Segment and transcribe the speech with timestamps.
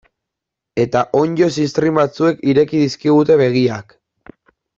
[0.83, 3.97] Eta onddo ziztrin batzuek ireki dizkigute begiak.